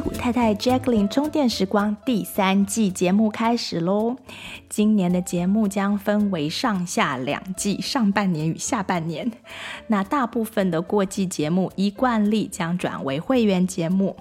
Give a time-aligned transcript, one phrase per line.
[0.00, 4.16] 太太 Jacqueline 充电时光第三季节目开始喽！
[4.68, 9.30] 今年的节目将分为上下两季，上半年与下半年。
[9.88, 14.16] 那大部分的过季节目依惯例将转为会员节目。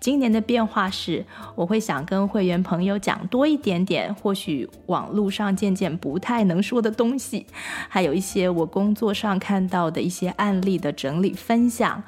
[0.00, 1.24] 今年的变化是，
[1.54, 7.46] 我会想跟会员朋友讲多一点点，或许网络上渐渐不太能说的东西，
[7.88, 12.02] 还有一些我工作上看到的一些案例的整理分享。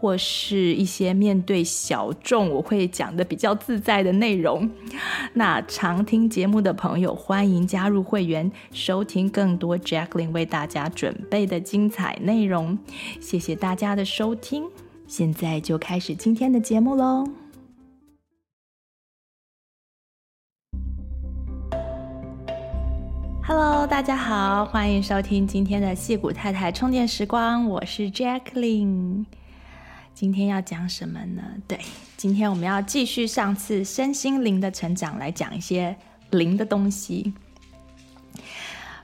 [0.00, 4.70] 或是一些面对小众，我会讲得比较自在的内容。
[5.34, 12.78] 那常听节目的朋友，欢迎加入会员，收听更多 Jacqueline 为大家准备的精彩内容。
[13.20, 14.64] 谢谢大家的收听，
[15.06, 17.28] 现在就开始今天的节目喽。
[23.46, 29.26] Hello，大家好，欢迎收听今天的戏骨太太充电时光，我是 Jacqueline。
[30.20, 31.42] 今天要讲什么呢？
[31.66, 31.80] 对，
[32.18, 35.96] 今天我们要继续上次身心灵的成长，来讲一些
[36.28, 37.32] 灵的东西。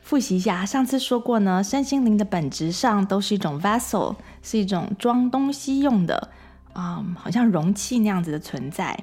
[0.03, 6.29] 复习一下，上次说过呢，身心灵的本质上都是一种 vessel，是一种装东西用的，
[6.75, 9.03] 啊、嗯，好像容器那样子的存在。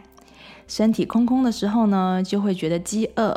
[0.67, 3.33] 身体空空的时候呢，就会觉得饥饿；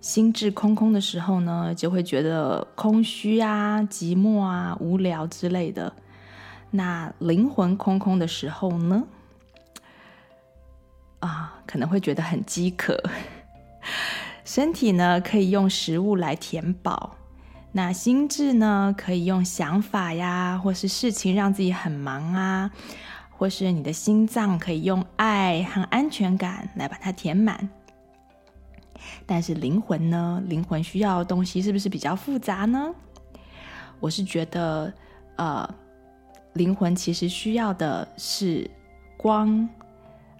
[0.00, 5.92] 心智空空的时候呢，就会觉得空虚啊、寂寞啊、无聊之类的。
[6.74, 9.04] 那灵魂空空的时候呢？
[11.20, 12.98] 啊，可能会觉得很饥渴。
[14.42, 17.14] 身体呢，可以用食物来填饱。
[17.72, 22.70] 那心智呢，可以用想法呀，或是事情让自己很忙啊，
[23.30, 27.68] 或是你的心脏可以用爱和安全感来把它填满。
[29.26, 30.42] 但是灵魂呢？
[30.46, 32.94] 灵魂需要的东西是不是比较复杂呢？
[34.00, 34.90] 我是觉得，
[35.36, 35.68] 呃。
[36.54, 38.70] 灵魂其实需要的是
[39.16, 39.68] 光，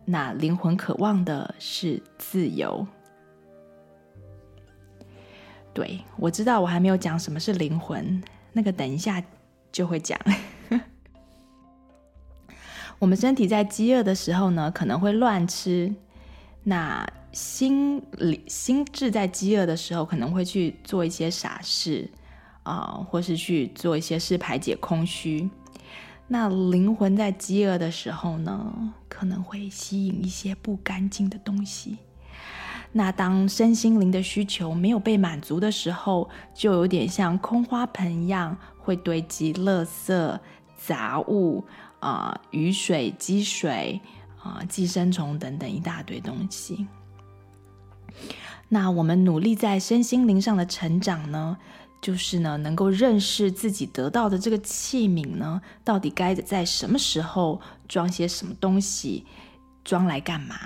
[0.05, 2.87] 那灵魂渴望的是自由。
[5.75, 8.23] 对，我知道，我还没有讲什么是灵魂，
[8.53, 9.23] 那个等一下
[9.71, 10.19] 就会讲。
[12.99, 15.91] 我们身体在饥饿的时候呢，可能会乱吃；
[16.63, 22.09] 那心理心智在饥饿的时候，可能会去做一些傻事
[22.65, 25.49] 啊、或是去做一些事排解空虚。
[26.33, 31.99] 那灵魂在饥饿的时候呢，可能会吸引一些不干净的东西。
[32.91, 40.41] 那当身心灵的需求没有被满足的时候，就有点像空花盆一样，会堆积垃圾、
[40.75, 41.63] 杂物
[42.01, 44.01] 啊、雨水、积水
[44.43, 46.87] 啊、寄生虫等等一大堆东西。
[48.71, 51.59] 那我们努力在身心灵上的成长呢，
[52.03, 59.25] 就是呢，能够认识自己得到的这个器皿呢，到底该在什么时候装些什么东西，
[59.85, 60.57] 装来干嘛？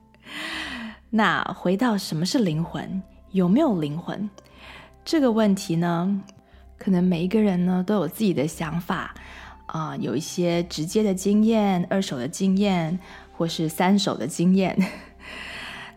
[1.10, 3.02] 那回到什么是灵魂，
[3.32, 4.30] 有没有灵魂
[5.04, 6.22] 这个问题呢？
[6.78, 9.14] 可能每一个人呢都有自己的想法
[9.66, 12.98] 啊、有一些直接的经验、二手的经验，
[13.36, 14.76] 或是三手的经验。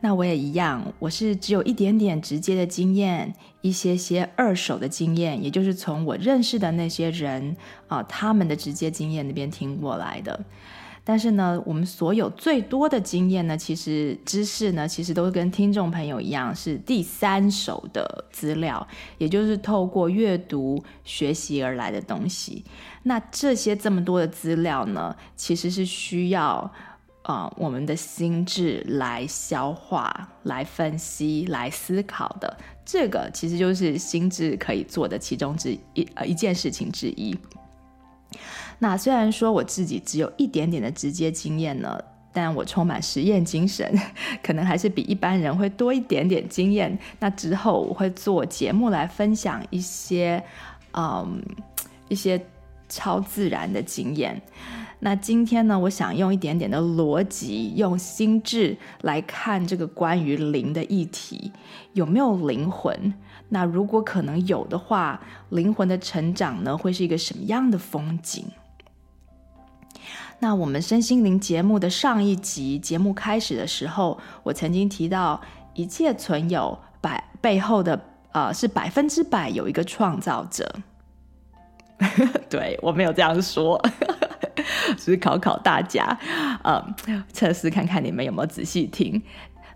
[0.06, 7.56] 那我也一样，我是只有一点点直接的经验，一些些二手的经验，也就是从我认识的那些人
[7.88, 10.38] 啊、他们的直接经验那边听过来的。
[11.06, 18.86] 但是呢，我们所有最多的经验呢，其实知识呢，其实都是跟听众朋友一样，是第三手的资料，
[19.18, 22.66] 也就是透过阅读学习而来的东西。
[23.03, 26.69] 那这些这么多的资料呢，其实是需要。
[27.23, 37.33] 啊、我们的心智来消化、来分析、来思考的，这个其实就是心智可以做的其中之一呃一件事情之一。
[38.79, 41.97] 那虽然说我自己只有一点点的直接经验呢，
[42.33, 43.97] 但我充满实验精神，
[44.44, 46.97] 可能还是比一般人会多一点点经验。
[47.19, 50.44] 那之后我会做节目来分享一些，
[50.91, 51.41] 嗯，
[52.09, 52.44] 一些
[52.94, 54.42] 超自然的经验。
[55.00, 61.51] 那今天呢，我想用一点点的逻辑，用心智来看这个关于灵的议题，
[61.92, 63.13] 有没有灵魂？
[63.50, 65.19] 那如果可能有的话，
[65.50, 68.45] 灵魂的成长呢，会是一个什么样的风景？
[70.39, 75.42] 那我们身心灵节目的上一集节目开始的时候，我曾经提到，
[75.74, 78.00] 一切存有百背后的
[78.31, 80.74] 呃是百分之百有一个创造者。
[82.50, 83.81] 对，我没有这样说。
[84.97, 86.17] 只是考考大家，
[86.63, 86.95] 嗯，
[87.31, 89.21] 测试看看你们有没有仔细听。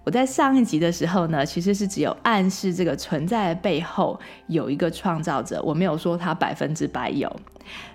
[0.03, 7.33] 我在上一集的时候呢，其实是只有暗示这个存在的背后有一个创造者，我没有说它百分之百有。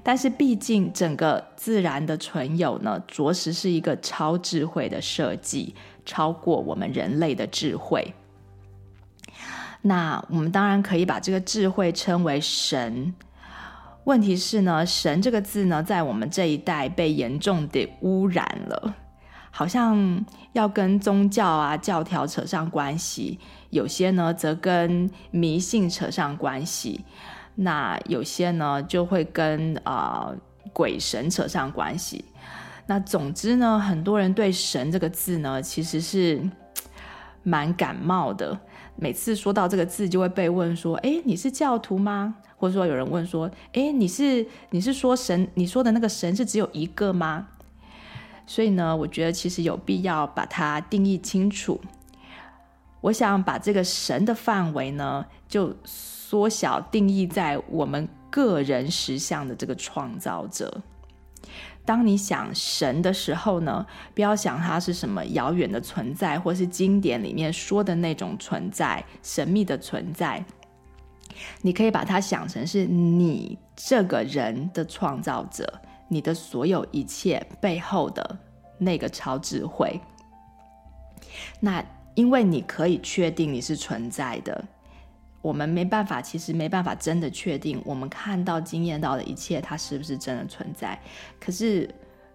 [0.02, 5.74] 但是毕竟整个自然的存有呢，着实是一个超智慧的设计，
[6.04, 8.12] 超过我们人类的智慧。
[9.82, 13.14] 那我们当然可以把这个智慧称为神。
[14.04, 18.96] 问题是呢，神这个字呢，在我们这一代被严重的污染了。
[19.54, 23.38] 好像要跟宗教啊、教条扯上关系，
[23.68, 27.04] 有些呢则跟迷信扯上关系，
[27.56, 30.36] 那有些呢就会跟啊、呃、
[30.72, 32.24] 鬼神扯上关系。
[32.86, 36.42] 那总之呢，很多人对“神”这个字呢，其实是
[37.44, 38.58] 蛮感冒的。
[38.96, 45.48] 每次说到这个字，就会被问说：“哎，你是教徒吗？”或者说有人问说：“哎，你是你是说神？
[45.54, 47.48] 你说的那个神是只有一个吗？”
[48.46, 51.80] 所以呢，我觉得其实有必要把它定义清楚。
[53.00, 60.82] 我想把这个神的范围呢，就缩小定义在我们个人实相的这个创造者。
[61.84, 63.84] 当你想神的时候呢，
[64.14, 70.44] 不要想它是什么遥远的存在，或是经典里面说的那种存在，神秘的存在。
[71.62, 75.80] 你可以把它想成是你这个人的创造者。
[76.08, 78.38] 你的所有一切背后的
[78.76, 79.98] 那个超智慧，
[81.58, 81.82] 那
[82.14, 84.62] 因为你可以确定你是存在的，
[85.42, 90.98] 我们没办法，其实没办法真的确定我们看到、经验到的一切，它是不是真的存在。
[91.40, 91.88] 可是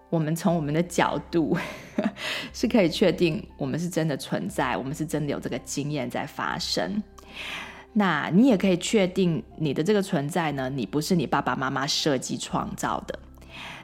[0.09, 1.57] 我们从我们的角度
[2.53, 7.01] 是可以确定我们是真的存在，我们是真的有这个经验在发生。
[7.93, 13.17] 那你也可以确定你的这个存在呢，你不是你爸爸妈妈设计创造的。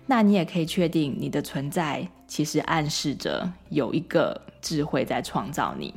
[0.05, 5.95] 那你也可以确定，你的存在其实暗示着有一个智慧在创造你。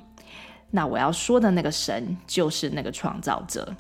[0.77, 3.75] 那我要说的那个神，就是那个创造者。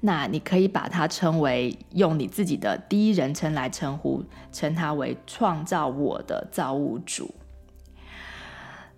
[0.00, 7.34] 那你可以把它称为，用你自己的第一人称来称呼，称他为创造我的造物主。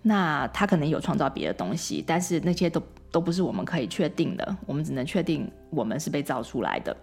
[0.01, 4.57] 那他可能有创造别的东西，但是那些都都不是我们可以确定的。
[4.65, 6.95] 我们只能确定我们是被造出来的。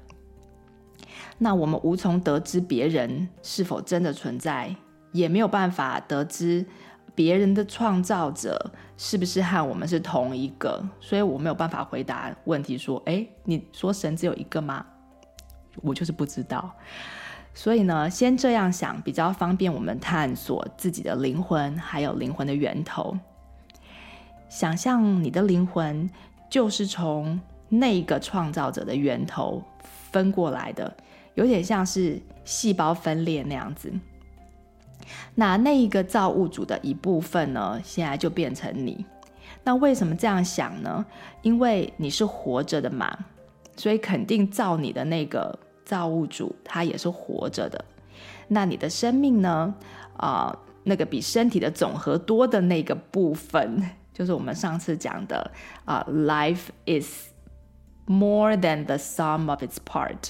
[1.36, 4.74] 那我们无从得知别人是否真的存在，
[5.12, 6.64] 也没有办法得知
[7.14, 12.76] 别人的创造者是不是和我们是同一个，所以我没有办法回答问题。
[12.76, 14.84] 说，诶，你说神只有一个吗？
[15.82, 16.70] 我就是不知道。
[17.52, 23.16] 所以呢，先这样想比较方便我们探索自己的灵魂，还有灵魂的源头。
[24.48, 26.08] 想象你的灵魂
[26.50, 29.62] 就是从那个创造者的源头
[30.10, 30.92] 分过来的。
[31.34, 33.92] 有点像是细胞分裂那样子，
[35.34, 39.04] 那那一个造物主的一部分呢，现在就变成你。
[39.62, 41.04] 那为什么这样想呢？
[41.42, 43.16] 因为你是活着的嘛，
[43.76, 47.84] 所以肯定造你的那个造物主他也是活着的。
[48.48, 49.74] 那你的生命呢？
[50.16, 55.50] 啊、那个比身体的总和多的那个部分，就是我们上次讲的
[55.84, 57.30] 啊、，Life is
[58.06, 60.28] more than the sum of its part。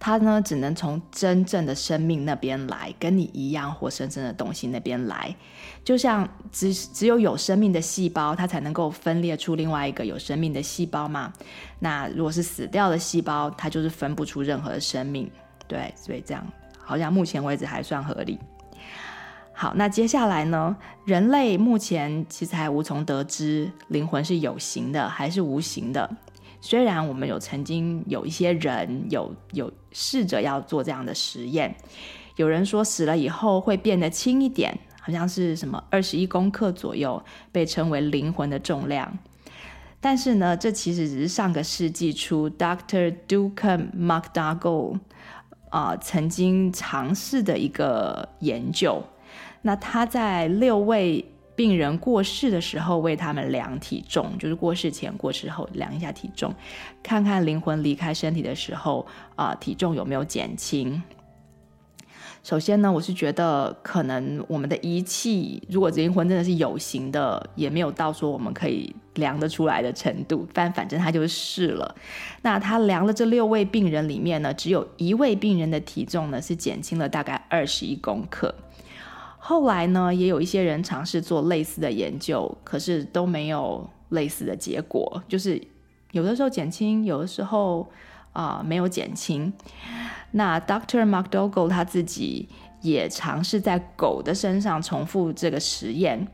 [0.00, 5.36] 它呢，只能从真正的生命那边来，跟你一样活生生的东西那边来。
[5.84, 11.30] 就像只只有有生命的细胞，它才能够分裂出另外一个有生命的细胞嘛。
[11.78, 15.30] 那如果是死掉的细胞，它就是分不出任何生命。
[15.68, 16.44] 对，所以这样
[16.82, 18.38] 好像目前为止还算合理。
[19.52, 20.74] 好，那接下来呢，
[21.04, 26.10] 人类目前其实还无从得知灵魂是有形的还是无形的。
[26.60, 31.74] 虽然我们有曾经有一些人有有试着要做这样的实验，
[32.36, 39.18] 有人说死了以后会变得轻一点，好像是什么二十一公克左右，被称为灵魂的重量。
[40.00, 43.14] 但是呢，这其实只是上个世纪初 Dr.
[43.26, 44.98] Duncan McDougall
[45.70, 49.02] 啊、呃、曾经尝试的一个研究。
[49.62, 51.29] 那他在六位。
[51.60, 56.54] 病人过世的时候，为他们量体重，就是过世前、过世后量一下体重，
[57.02, 61.02] 看看灵魂离开身体的时候啊、体重有没有减轻。
[62.42, 70.48] 首先呢，我是觉得可能我们的仪器，如果灵魂真的是有形的，也没有到说我们可以量得出来的程度。
[70.54, 71.94] 但反正他就试了。
[72.40, 78.54] 那他量了这六位病人里面呢，只有一位病人的体重呢是减轻了大概二十一公克。
[79.42, 85.22] 后来呢，也有一些人尝试做类似的研究，可是都没有类似的结果。
[85.26, 85.60] 就是
[86.12, 87.88] 有的时候减轻，有的时候
[88.32, 89.50] 啊、呃、没有减轻。
[90.32, 91.08] 那 Dr.
[91.08, 92.48] McDougall 他自己
[92.82, 96.28] 也尝试在狗的身上重复这个实验。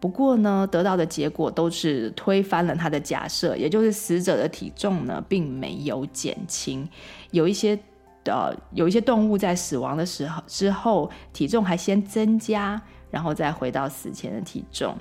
[0.00, 6.86] 不过呢，得到的结果都是推翻了他的假设，也就是死者的体重呢并没有减轻，
[7.30, 7.78] 有一些
[8.24, 14.96] 呃有一些动物在死亡的时候之后体重还先增加，然后再回到死前的体重。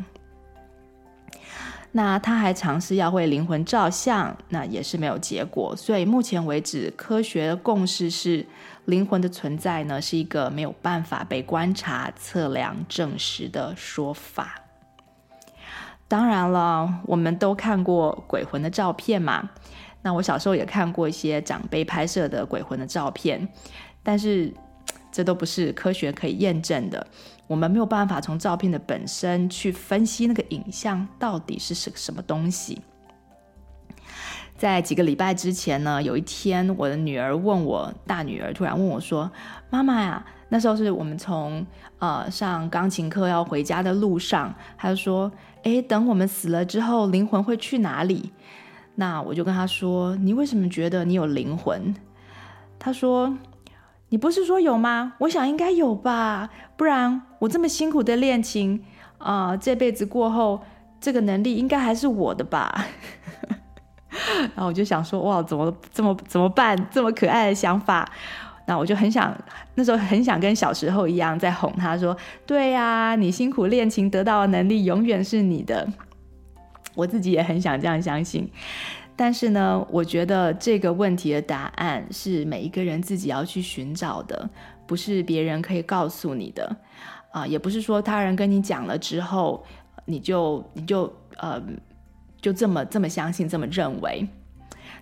[1.96, 5.75] 那他还尝试要为灵魂照相，那也是没有结果。
[5.75, 8.44] 所以目前为止，科学的共识是，
[8.86, 14.56] 灵魂的存在呢是一个没有办法被观察、测量、证实的说法。
[16.08, 19.51] 当然了，我们都看过鬼魂的照片嘛。
[20.03, 23.48] 那我小时候也看过一些长辈拍摄的鬼魂的照片，
[24.03, 24.53] 但是
[25.12, 27.07] 这都不是科学可以验证的。
[27.48, 32.81] 我们没有办法从照片的本身去分析那个影像到底是什什么东西。
[34.55, 39.29] 在几个礼拜之前呢，有一天我的女儿问我，大女儿突然问我说
[39.69, 41.65] ：“妈妈呀，那时候是我们从
[42.00, 45.29] 呃上钢琴课要回家的路上，她就说
[45.63, 48.31] ：‘诶，等我们死了之后，灵魂会去哪里？’
[48.95, 51.93] 那我就跟他说：‘你为什么觉得你有灵魂？’
[52.79, 53.38] 他说。”
[54.09, 55.13] 你不是说有吗？
[55.17, 56.47] 我想应该有吧，
[56.77, 58.79] 不然我这么辛苦的练琴
[59.17, 60.62] 啊，这辈子过后，
[61.01, 62.85] 这个能力应该还是我的吧。
[64.53, 66.77] 然后我就想说，哇，怎么这么怎么办？
[66.91, 68.07] 这么可爱的想法，
[68.67, 69.35] 那我就很想，
[69.73, 75.88] 那时候很想跟小时候一样，在哄他说，对呀，你辛苦练琴得到的能力永远是你的。
[76.95, 78.50] 我自己也很想这样相信。
[79.15, 84.50] 但是呢，我觉得这个问题的答案是每一个人自己要去寻找的，
[84.88, 86.75] 不是别人可以告诉你的，
[87.31, 89.63] 啊、也不是说他人跟你讲了之后，
[90.05, 91.62] 你就你就呃
[92.41, 94.27] 就这么这么相信这么认为。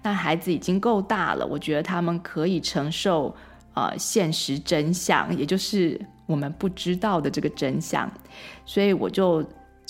[0.03, 3.33] 那孩子已经够大了，我觉得他们可以承受
[3.75, 8.11] 呃现实真相，也就是我们不知道的这个真相，
[8.65, 9.41] 所以我就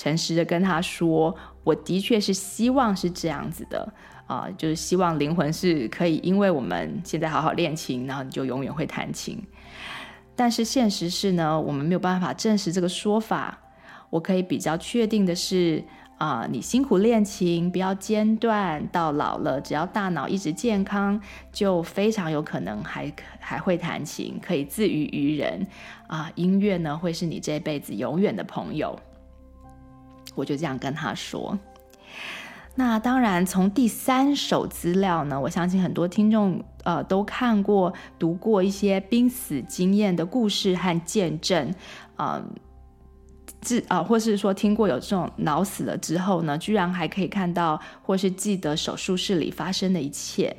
[0.02, 3.94] 诚实的跟他说，我的确是希望是这样子的。
[4.26, 9.38] 啊、就是希望灵魂是可以，因为我们现在好好练琴，然后你就永远会弹琴。
[10.36, 13.60] 但是现实是呢，我们没有办法证实这个说法。
[14.10, 15.84] 我可以比较确定的是，
[16.18, 25.68] 啊、你辛苦练琴，不要间断，到老了，只要大脑一直健康，就非常有可能还还会弹琴，可以自娱于人。
[26.08, 28.98] 啊、音乐呢，会是你这辈子永远的朋友。
[30.36, 31.58] 我就这样跟他说。
[32.76, 41.74] 那当然，从第三手资料呢，我相信很多听众呃都看过、读过一些濒死经验的故事和见证，
[42.16, 42.42] 呃，
[43.60, 50.56] 自啊、呃，或是说听过有这种脑死了之后呢，居然还可以看到或是记得手术室里发生的一切。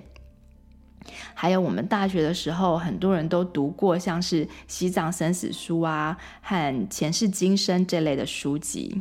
[1.33, 9.01] 还有我们大学的时候，很多人都读过像是《西藏生死书》啊和《前世今生》这类的书籍。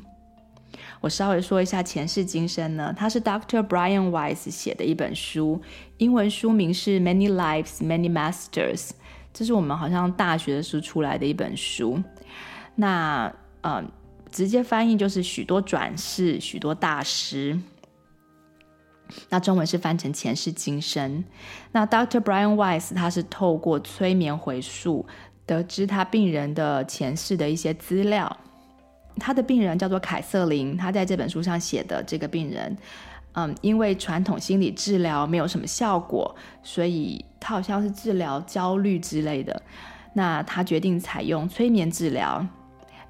[1.02, 3.68] 我稍微说一下前世今生呢，它是 Dr.
[3.68, 5.60] Brian Weiss 写的一本书，
[5.98, 8.92] 英文书名是 Many Lives, Many Masters，
[9.34, 12.02] 这是我们好像大学的时候出来的一本书。
[12.76, 13.84] 那呃，
[14.32, 17.60] 直接翻译就是许多转世，许多大师。
[19.30, 21.24] 那中文是翻成前世今生。
[21.72, 22.20] 那 Dr.
[22.20, 25.06] Brian Weiss 他是透过催眠回溯，
[25.48, 28.38] 得知他病人的前世的一些资料。
[29.18, 32.78] 他的病人叫做凯瑟琳，他在这本书上写的这个病人，
[33.34, 39.62] 嗯，因为传统心理治疗没有什么效果，所以他好像是治疗焦虑之类的。
[40.14, 42.46] 那他决定采用催眠治疗，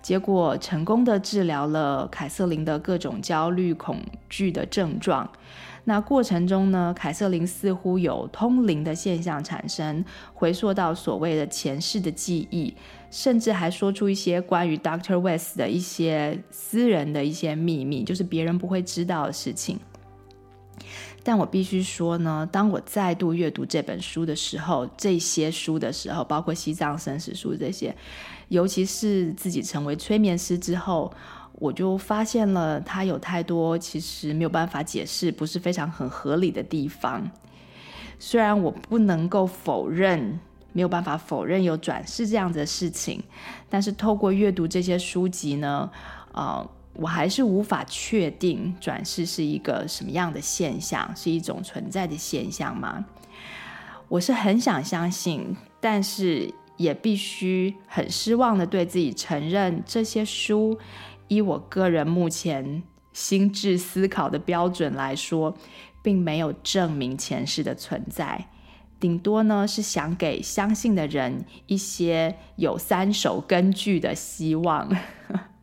[0.01, 5.29] 结果成功的治疗了凯瑟琳的各种焦虑、恐惧的症状。
[5.85, 12.75] 那过程中呢，凯瑟琳似乎有通灵的现象产生，回溯到所谓的前世的记忆。
[13.11, 15.19] 甚至还说出一些关于 Dr.
[15.19, 19.77] West 的一些私人的一些秘密，就是别人不会知道的事情。
[21.21, 27.93] 但我必须说呢，当我再度阅读这本书的时候，这些书的时候，包括《西藏生死书》这些，
[28.47, 31.13] 尤其是自己成为催眠师之后，
[31.55, 37.29] 我就发现了它有太多其实没有办法解释，不是非常很合理的地方。
[38.17, 40.39] 虽然我不能够否认。
[40.73, 43.21] 没有办法否认有转世这样子的事情，
[43.69, 45.89] 但是透过阅读这些书籍呢，
[46.33, 53.05] 呃，我还是无法确定转世是一个什么样的现象，是一种存在的现象吗？
[54.07, 60.77] 我是很想相信，但是也必须很失望的对自己承认，这些书
[61.27, 65.55] 依我个人目前心智思考的标准来说，
[66.01, 68.47] 并没有证明前世的存在。
[69.01, 74.89] 顶多呢是想给相信的人一些有三手根据的希望。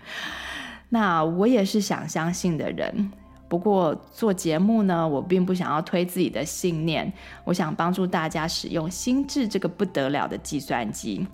[0.90, 3.12] 那我也是想相信的人。
[3.49, 7.11] 不过做节目呢，我并不想要推自己的信念，
[7.45, 11.26] 我想帮助大家使用心智这个不得了的计算机，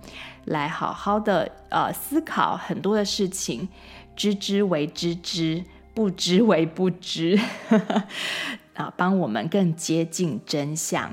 [0.44, 3.68] 来好好的呃思考很多的事情，
[4.14, 7.36] 知之为知之，不知为不知，
[8.74, 11.10] 啊，帮我们更接近真相。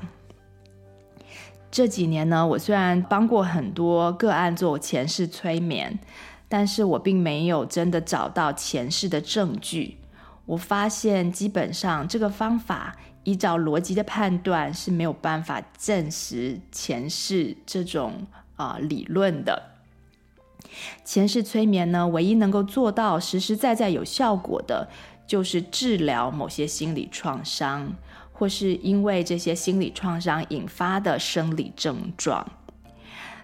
[1.72, 5.98] 这几年呢，我虽然帮过很多个案做前世催眠，
[6.46, 9.96] 但是我并没有真的找到前世的证据。
[10.44, 18.26] 我发现，基本上这个方法依照逻辑的判断是没有办法证实前世这种
[18.56, 19.70] 啊、理论的。
[21.06, 24.90] 前世催眠呢，唯一能够做到实实在在有效果的，
[25.26, 27.94] 就是治疗某些心理创伤，
[28.42, 32.44] 或是因为这些心理创伤引发的生理症状。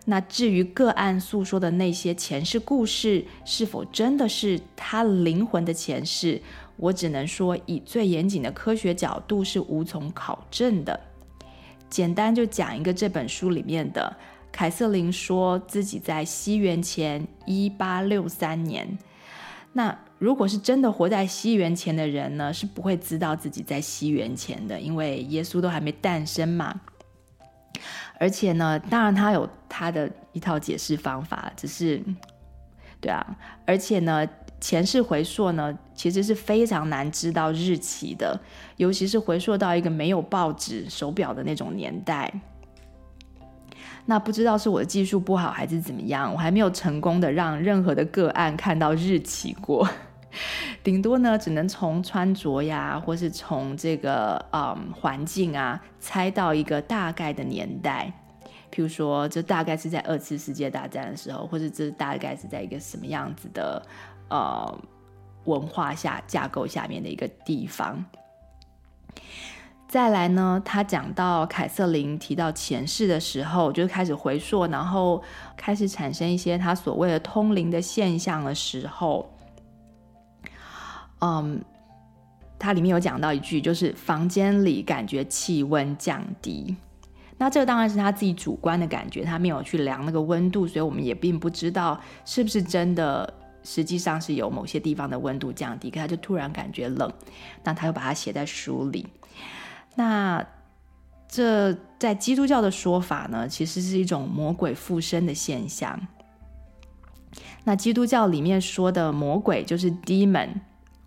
[0.07, 6.43] 那至于个案诉说的那些前世故事，是否真的是他灵魂的前世？
[6.77, 10.99] 我只能说，以最严谨的科学角度是无从考证的。
[11.89, 14.17] 简单就讲一个这本书里面的，
[14.51, 18.99] 凯瑟琳说自己在西元前一八六三年。
[19.75, 26.81] 那如果是真的活在西元前的人呢，是不会知道自己在西元前的，因为耶稣都还没诞生嘛。
[28.19, 32.03] 而且呢，当然他有他的一套解释方法，只是，
[33.01, 33.25] 对啊，
[33.67, 34.29] 而且呢。
[34.61, 38.37] 前世回溯呢，其实是非常难知道日期的，
[38.77, 42.29] 尤其是回溯到一个没有报纸、手表的那种年代。
[44.05, 49.89] 那不知道是我的技术不好还是怎么样，我还没有成功的让任何的个案看到日期过，
[50.85, 58.13] 顶多呢只能从穿着呀，或是从这个嗯环境啊，猜到一个大概的年代。
[58.71, 63.83] 譬如说，这大概是在二次世界大战的时候，或者这大概是在一个什么样子的。
[64.31, 64.79] 呃，
[65.47, 68.05] 文化下架构下面的一个地方。
[69.89, 75.23] 再来呢，他讲到凯瑟琳提到前世的时候，就开始回溯，然后
[75.57, 79.27] 开始产生一些他所谓的通灵的现象的时候，
[81.21, 81.63] 嗯，
[82.59, 86.77] 他里面有讲到一句，就是房间里感觉气温降低。
[87.37, 93.35] 那这个当然是他自己主观的感觉，他没有去量那个温度，所以我们也并不知道是不是真的。
[93.65, 97.13] 实际上是有某些地方的温度降低，可他就突然感觉冷，
[97.65, 99.07] 那他又把它写在书里。
[99.95, 100.43] 那
[101.29, 106.01] 这在基督教的说法呢，其实是一种魔鬼附身的现象。
[107.65, 110.49] 那基督教里面说的魔鬼就是 demon，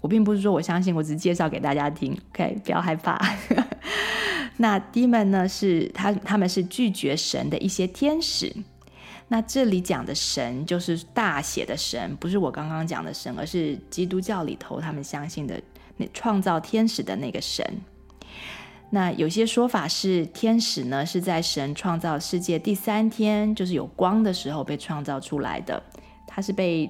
[0.01, 3.19] 我并不是说我相信，我只是介绍给大家听，OK，不要害怕。
[4.57, 8.53] 那 demon 呢，是他他们是拒绝神的一些天使。
[9.27, 15.61] 那这里讲的神就是大写的神，不是我刚刚讲的神，而是基督教里头他们相信的
[15.95, 17.65] 那创造天使的那个神。
[18.89, 25.81] 那有些说法是天使呢是在神创造世界第三天，就是有光的时候被创造出来的，
[26.27, 26.89] 它是被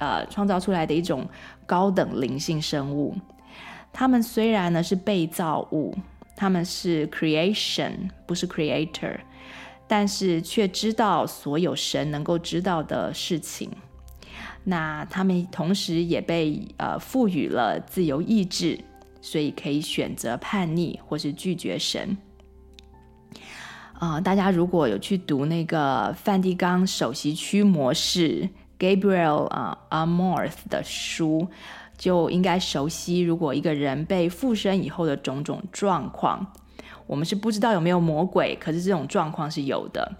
[0.00, 1.24] 呃创造出来的一种
[1.64, 3.14] 高等灵性生物。
[3.92, 5.96] 他们虽然呢是被造物，
[6.34, 9.20] 他们是 creation，不是 creator。
[9.92, 13.68] 但是却知道所有神能够知道的事情，
[14.62, 18.78] 那他们同时也被呃赋予了自由意志，
[19.20, 22.16] 所以可以选择叛逆或是拒绝神。
[23.94, 28.48] 啊、呃，大家如果有去读那个梵蒂冈首席驱魔士
[28.80, 31.46] Gabriel 啊、uh, Amorth 的书，
[31.98, 36.54] 就应该熟悉，如果一个人被附身以后的种种状况。
[37.06, 40.12] 我们是不知道有没有魔鬼，可是这种状况是有的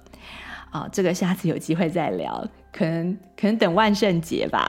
[0.70, 0.88] 啊。
[0.92, 4.68] 这个下次有机会再聊，可能可能等万圣节吧。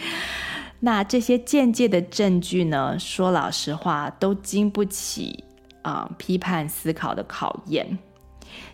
[0.80, 5.42] 那这些间接的证据呢，说老实话，都经不起
[5.82, 7.98] 啊批判思考的考验。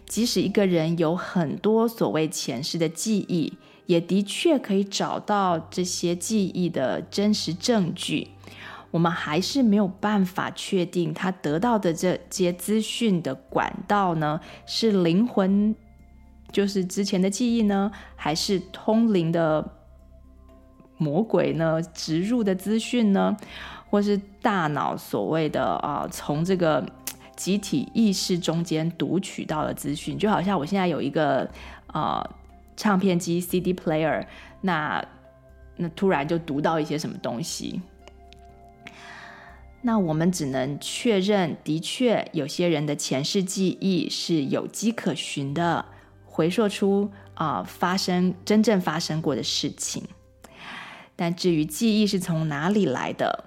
[0.07, 3.53] 即使一个人有很多所谓前世的记忆，
[3.87, 8.29] 也的确可以找到这些记忆的真实证据。
[8.93, 15.75] 我们还是没有办法确定他得到的这些资讯的管道呢，是灵魂，
[16.51, 19.73] 就是之前的记忆呢，还是通灵的
[20.97, 23.37] 魔鬼呢植入的资讯呢，
[23.91, 26.87] 或是大脑所谓的啊、从这个
[27.37, 31.51] 集体意识中间读取到的资讯，就好像我现在有一个
[31.89, 32.27] 啊、
[32.77, 34.27] 唱片机 CD player，
[34.61, 35.05] 那
[35.77, 37.81] 那突然就读到一些什么东西。
[39.83, 45.85] 那我们只能确认，的确有些人的前世记忆是有迹可循的，
[46.25, 50.03] 回溯出啊、发生真正发生过的事情。
[51.15, 53.45] 但至于记忆是从哪里来的，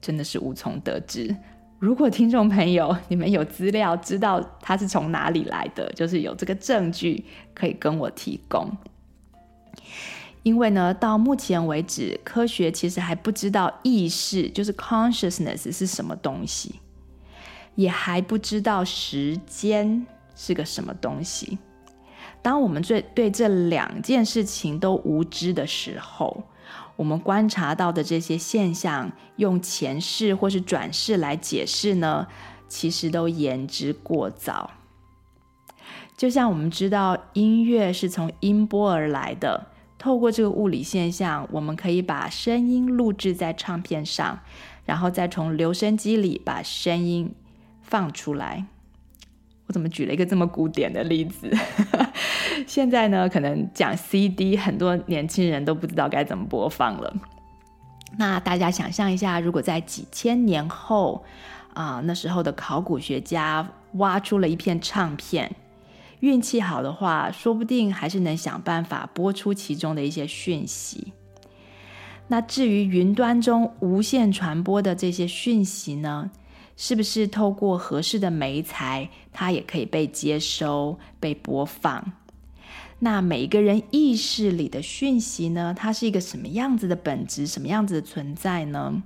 [0.00, 1.34] 真的是无从得知。
[1.80, 8.70] 如果听众朋友你们有资料知道它是从哪里来的，就是有这个证据可以跟我提供。
[10.42, 16.74] 因为呢，到目前为止，科学其实还不知道意识就是 consciousness 是什么东西，
[17.76, 21.56] 也还不知道时间是个什么东西。
[22.42, 26.42] 当我们对对这两件事情都无知的时候，
[27.00, 32.26] 我们观察到的这些现象，用前世或是转世来解释呢，
[32.68, 34.70] 其实都言之过早。
[36.14, 39.68] 就像我们知道音乐是从音波而来的。
[39.96, 44.40] 透过这个物理现象，我们可以把声音录制在唱片上，
[44.84, 47.34] 然后再从留声机里把声音
[47.80, 48.66] 放出来。
[49.70, 51.48] 我怎么举了一个这么古典的例子？
[52.66, 57.14] 现在呢，可能讲 CD，很多年轻人都不知道该怎么播放了。
[58.18, 61.24] 那大家想象一下，如果在几千年后
[61.72, 65.54] 啊，那时候的考古学家挖出了一片唱片。
[66.18, 71.12] 运气好的话，说不定还是能想办法播出其中的一些讯息。
[72.26, 76.32] 那至于云端中无线传播的这些讯息呢，
[76.82, 82.10] 是不是透过合适的媒材，它也可以被接收、被播放？
[83.00, 89.02] 那每一个人意识里的讯息呢，它是一个什么样子的本质、什么样子的存在呢？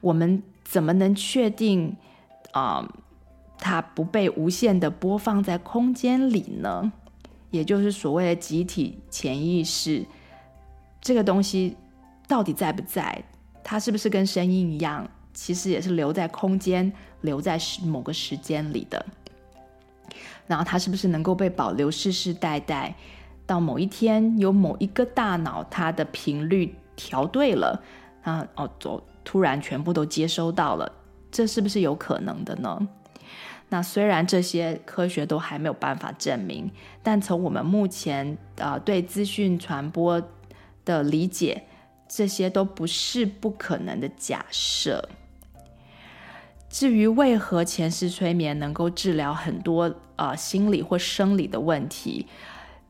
[0.00, 1.96] 我们怎么能确定
[2.52, 2.88] 啊？
[3.58, 6.92] 它不被无限的播放在空间里呢？
[7.50, 10.06] 也就是所谓的集体潜意识，
[11.00, 11.76] 这个东西
[12.28, 13.24] 到底在不在？
[13.64, 16.92] 它是不是跟声音一样，其实也是留在空间、
[17.22, 19.04] 留在某个时间里的？
[20.46, 22.94] 然后它是不是能够被保留世世代代？
[23.46, 27.82] 到某一天，有某一个大脑，它的频率调对了，
[28.22, 28.70] 啊哦，
[29.24, 30.90] 突然全部都接收到了，
[31.30, 32.88] 这是不是有可能的呢？
[33.68, 36.70] 那虽然这些科学都还没有办法证明，
[37.02, 40.22] 但从我们目前呃对资讯传播
[40.84, 41.64] 的理解，
[42.08, 45.08] 这些都不是不可能的假设。
[46.72, 52.26] 至于为何前世催眠能够治疗很多呃心理或生理的问题，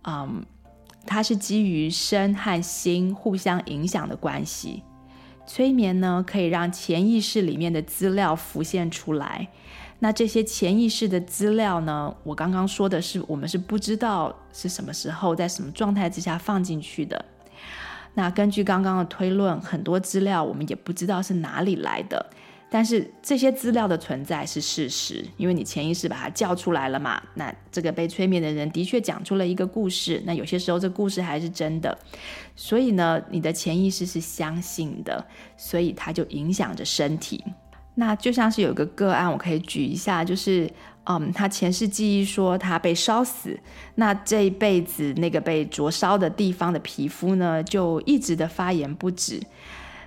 [0.04, 0.46] 嗯，
[1.04, 4.84] 它是基于身和心互相影响的关系。
[5.48, 9.48] 催眠呢，可以让潜意识里面的资料浮现出来。
[9.98, 12.14] 那这些潜意识的资料呢？
[12.22, 17.24] 我刚刚说的是，我们是不知道是什么时候，在什么状态之下放进去的。
[18.14, 22.30] 那根据刚刚的推论，很多资料我们也不知道是哪里来的。
[22.74, 27.22] 但是这些资料的存在是事实，因为你潜意识把它叫出来了嘛。
[27.34, 30.22] 那这个被催眠的人的确讲出了一个故事。
[30.24, 31.98] 那有些时候这故事还是真的，
[32.56, 35.22] 所以呢，你的潜意识是相信的，
[35.54, 37.44] 所以它就影响着身体。
[37.94, 40.66] 那就像是有个个案，我可以举一下，就是，
[41.04, 43.54] 嗯，他前世记忆说他被烧死，
[43.96, 49.38] 那这一辈子那个被灼烧的地方的皮肤呢，就一直的发炎不止，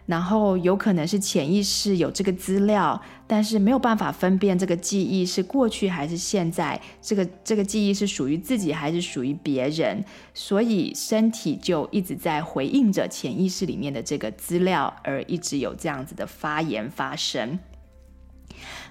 [0.05, 17.57] 然后有可能是潜意识有这个资料，但是没有办法分辨这个记忆是过去还是现在，这个这个记忆是属于自己还是属于别人，所以身体就一直在回应着潜意识里面的这个资料，而一直有这样子的发炎发生。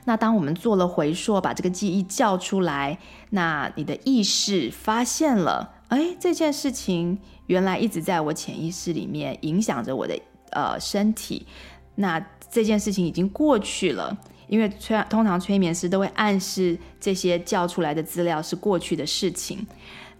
[0.06, 2.98] 那当我们做了回溯，把这个记忆叫出来，
[3.30, 10.18] 那你的意识发现了，哎，这件事情原来一直在我潜意识里面影响着我的
[10.54, 11.46] 呃身体。
[11.96, 12.18] 那
[12.50, 14.16] 这件事情已经过去了，
[14.48, 19.66] 因为催通常催眠师都会暗示这些叫出来的资料是过去的事情。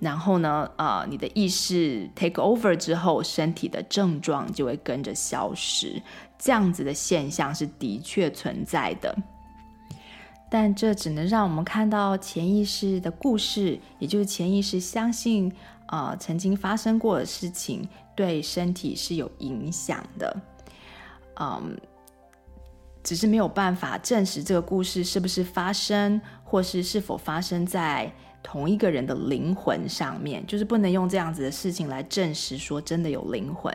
[0.00, 6.02] 然后呢，呃，你的意识 take over 之后，身体的症状就会跟着消失。
[6.38, 9.16] 这样子的现象是的确存在的。
[10.50, 15.50] 但这只能让我们看到潜意识的故事，也就是潜意识相信，
[15.88, 20.36] 呃，曾经发生过的事情对身体是有影响的，
[21.40, 21.76] 嗯，
[23.02, 33.72] 只是没有办法证实这个故事是不是发生，或是是否发生在同一个人的灵魂上面，就是不能用这样子的事情来证实说真的有灵魂。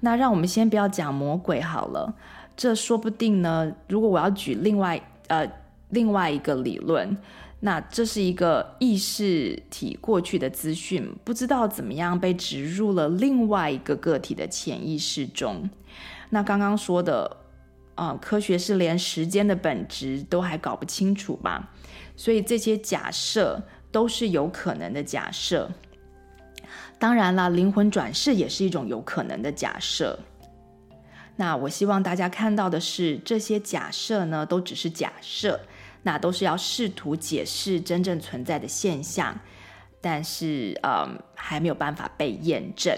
[0.00, 2.14] 那让我们先不要讲魔鬼好了，
[2.56, 5.00] 这说不定呢，如果我要举另外。
[5.30, 5.48] 呃，
[5.90, 7.16] 另外一个理论，
[7.60, 15.68] 那这是一个意识体过去的资讯，不知道怎么样被植入了另外一个个体的潜意识中。
[16.30, 17.36] 那刚刚说的，
[17.96, 21.70] 呃，科学是连时间的本质都还搞不清楚吧？
[22.16, 25.70] 所以这些假设都是有可能的假设。
[26.98, 30.18] 当然了，灵魂转世也是一种有可能的假设。
[31.36, 35.60] 那我希望大家看到的是，这些假设呢，都只是假设，
[36.02, 39.38] 那都是要试图解释真正存在的现象，
[40.00, 42.96] 但是，嗯，还没有办法被验证。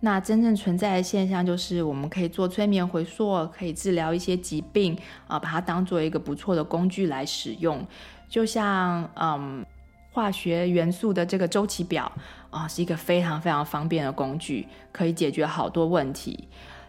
[0.00, 7.86] 那真正存在的现象，就是我们可以做催眠回溯，可以治疗一些疾病啊，把它当做一个不错的工具来使用，
[8.28, 9.64] 就像，嗯。
[10.14, 12.12] 化学元素的这个周期表
[12.50, 16.46] 啊，是一个非常非常方便的工具，可以解决好多问题。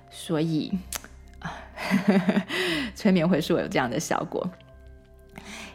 [0.09, 0.69] 所以，
[1.39, 1.49] 啊，
[2.93, 4.45] 催眠回溯有这样的效果。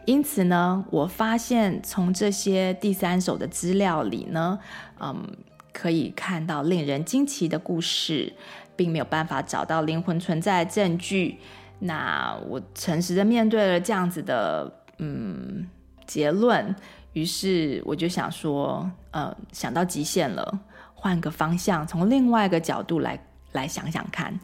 [0.08, 4.58] 因此呢，我发现从这些第三手的资料里呢，
[5.00, 5.22] 嗯，
[5.70, 8.32] 可以看到令人惊奇的故事，
[8.74, 11.38] 并没有办法找到灵魂存在的证据。
[11.80, 15.68] 那我诚实的面对了这样子的嗯
[16.06, 16.74] 结论。
[17.12, 20.58] 于是我就想说，呃，想到极限了，
[20.94, 24.40] 换个方向，从另外一个角度来来想想看，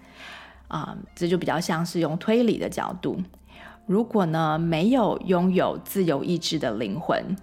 [0.69, 3.19] 啊、这就比较像是用推理的角度。
[3.87, 7.37] 如果呢，没有拥有自由意志的灵魂，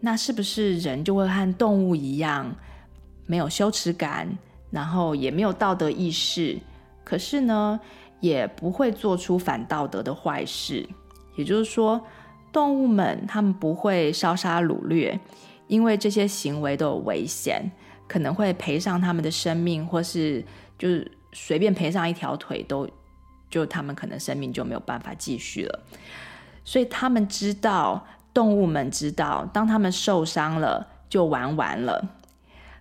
[0.00, 2.54] 那是不是人就会和动物一样，
[3.26, 4.28] 没有羞耻感，
[4.70, 6.58] 然后也没有道德意识，
[7.04, 7.78] 可是呢，
[8.20, 10.88] 也不会做出反道德的坏事？
[11.36, 12.00] 也就是说。
[12.52, 15.18] 动物们，他们不会烧杀掳掠，
[15.66, 17.68] 因为这些行为都有危险，
[18.06, 20.40] 可能会赔上他们的生命，或是
[20.78, 22.88] 就是随便赔上一条腿都，
[23.54, 25.80] 就他们可能生命就没有办法继续了。
[26.64, 32.04] 所以他们知道，动物们知道，当他们受伤了，就玩完了。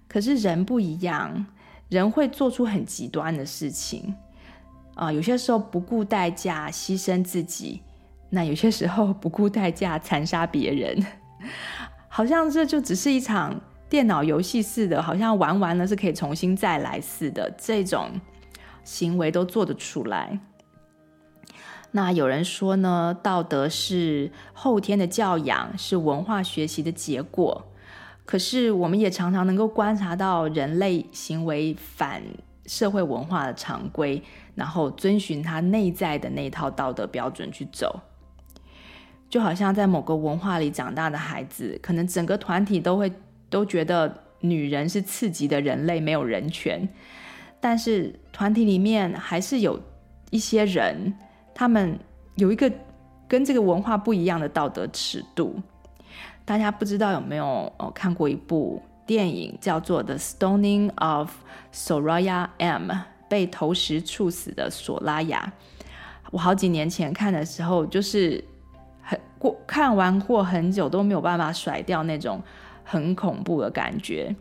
[0.08, 1.46] 可是人不一样，
[1.90, 4.16] 人会做出很极端的事情
[4.96, 7.82] 啊，有些时候不顾代价牺牲自己。
[8.32, 11.06] 那有些时候不顾代价残杀别人，
[12.10, 18.10] 好像这就只是一场电脑游戏似的，好像玩完了是可以重新再来似的，这种
[18.84, 20.40] 行为都做得出来。
[21.96, 27.66] 那有人说呢，道德是后天的教养，是文化学习的结果。
[28.26, 32.24] 可是我们也常常能够观察到人类行为反
[32.66, 34.24] 社会文化的常规，
[34.56, 38.00] 然后遵循他内在的那套道德标准去走。
[39.30, 43.12] 就好像在某个文化里长大的孩子，可能整个团体都会
[43.50, 46.90] 都觉得女人是次级的人类，没有人权。
[47.60, 49.80] 但是团体里面还是有
[50.32, 51.14] 一些人，
[51.54, 52.00] 他们
[52.36, 52.72] 有一个
[53.28, 55.62] 跟这个文化不一样的道德尺度。
[56.46, 61.32] 大家不知道有没有哦看过一部电影，叫做《The Stoning of
[61.74, 62.92] Soraya M》，
[63.30, 65.54] 被投石处死的索拉雅。
[66.32, 68.44] 我好几年前看的时候，就是。
[69.06, 72.42] 很过看完过很久都没有办法甩掉那种
[72.86, 74.34] 很恐怖的感觉。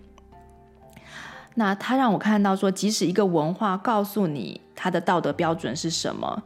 [1.57, 6.45] 那他让我看到说，即使一个文化告诉你他的道德标准是什么，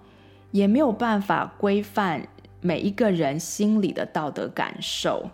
[0.56, 2.28] 也没有办法规范
[2.60, 5.30] 每一个人心里的道德感受。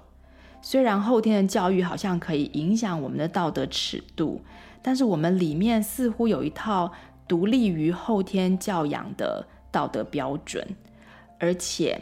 [0.61, 4.43] 虽然后天的教育好像可以影响我们的道德尺度，
[4.83, 6.93] 但是我们里面似乎有一套
[7.29, 10.67] 独立于后天教养的道德标准，
[11.39, 12.01] 而且。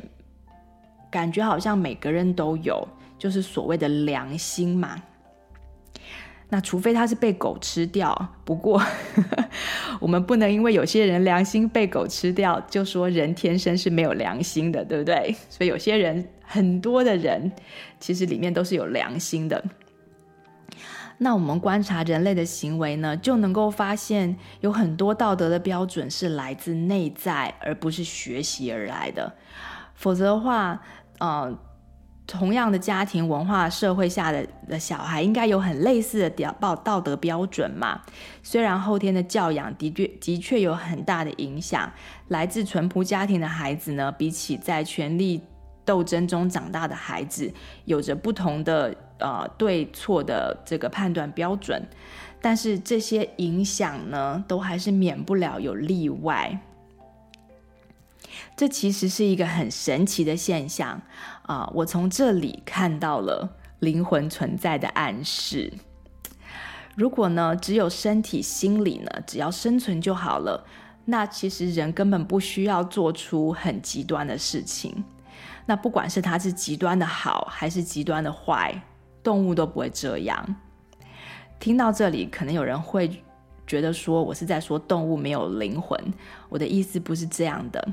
[1.10, 2.86] 感觉好像每个人都有，
[3.18, 4.94] 就是所谓的良心嘛。
[6.52, 8.82] 那除非他是被狗吃掉，不过
[10.00, 15.34] 我们不能因为有些人良心被狗吃掉，就说人天生是没有良心的，对不对？
[15.48, 17.52] 所以有些人，很多的人，
[18.00, 19.64] 其实里面都是有良心的。
[21.18, 29.34] 那我们观察人类的行为呢，就能够发现有很多道德的标准是来自内在，而不是学习而来的。
[29.94, 30.80] 否则的话，
[31.18, 31.56] 呃，
[32.30, 38.00] 同样的家庭文化社会下的的小孩，应该有很类似的道道德标准嘛？
[38.40, 41.92] 虽然后天的教养的确的确有很大的影响，
[42.28, 45.42] 来自淳朴家庭的孩子呢，比起在权力
[45.84, 47.52] 斗争中长大的孩子，
[47.84, 51.82] 有着不同的呃对错的这个判断标准，
[52.40, 56.60] 但是这些影响呢，都还是免不了有例外。
[58.56, 61.02] 这其实是一个很神奇的现象
[61.50, 61.68] 啊！
[61.74, 65.72] 我从这里看到了灵魂存在的暗示。
[66.94, 70.64] 如果呢，只有身体、心理呢，只要生存就好了，
[71.06, 75.02] 那其实人根本不需要做出很极端的事情。
[75.66, 78.80] 那不管是他是极端的好，还是极端的坏，
[79.20, 80.56] 动物都不会这样。
[81.58, 83.10] 听到这里，可能有人会
[83.66, 85.98] 觉得说，我是在说动物没有灵魂。
[86.48, 87.88] 我的意思不是这样的。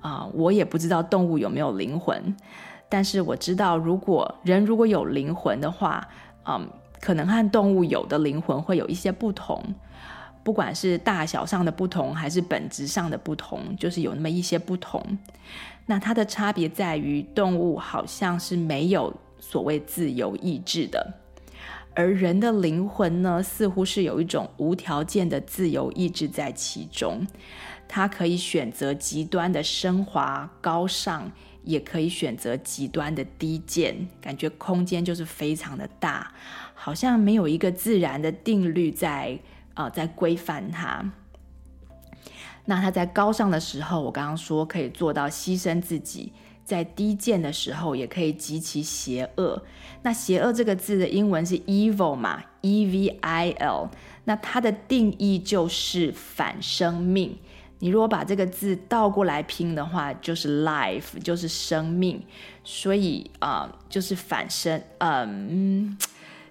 [0.00, 2.34] 啊、我也不知道动物有没有灵魂，
[2.90, 6.06] 但是我知道，如果人如果有灵魂的话，
[6.44, 6.68] 嗯，
[7.00, 9.62] 可能和动物有的灵魂会有一些不同，
[10.42, 15.00] 不管是大小上的不同，还是本质上的不同，就是有那么一些不同。
[15.86, 21.14] 那它的差别在于，动物好像是没有所谓自由意志的，
[21.94, 27.26] 而人的灵魂呢，似乎是有一种无条件的自由意志在其中。
[27.88, 36.32] 它可以选择极端的升华高尚，也可以选择极端的低贱，感觉空间就是非常的大，
[36.74, 39.38] 好像没有一个自然的定律在
[39.74, 41.12] 啊、呃、在规范它。
[42.66, 46.32] 那它在高尚的时候，我刚刚说可以做到牺牲自己；
[46.64, 49.62] 在低贱的时候，也可以极其邪恶。
[50.02, 53.90] 那邪恶这个字的英文是 evil 嘛，E V I L。
[54.24, 57.38] 那它的定义就是反生命。
[57.82, 62.22] 你如果把这个字倒过来拼的话，就是 life，就是生命，
[62.62, 65.96] 所以啊、就是反生，嗯，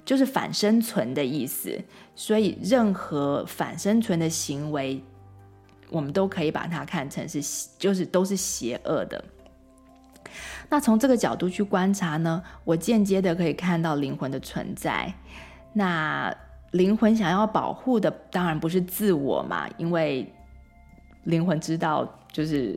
[0.03, 1.79] 就是反生存的意思。
[2.15, 5.03] 所以任何反生存的行为，
[5.91, 9.23] 我们都可以把它看成是，就是都是邪恶的。
[10.67, 15.13] 那从这个角度去观察呢，我间接的可以看到灵魂的存在。
[15.73, 16.35] 那
[16.71, 20.33] 灵魂想要保护的，当然不是自我嘛，因为。
[21.25, 22.75] 灵魂知道，就是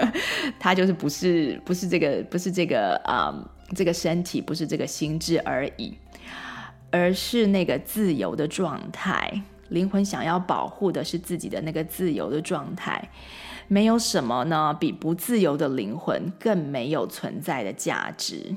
[0.58, 5.96] 他就是不是不是这个不是这个啊、嗯、这个身体不是这个心智而已，
[6.90, 9.42] 而是那个自由的状态。
[9.68, 13.10] 灵魂想要保护的是自己的那个自由的状态。
[13.68, 18.54] 没有什么呢比不自由的灵魂更没有存在的价值。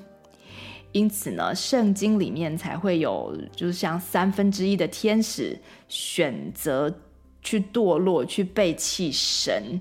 [0.91, 6.93] 因此呢，圣经里面才会有，就是像三分之一的天使选择。
[7.41, 9.79] 去堕落，去背弃神，